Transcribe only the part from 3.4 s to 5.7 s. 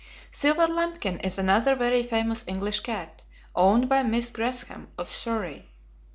owned by Miss Gresham, of Surrey.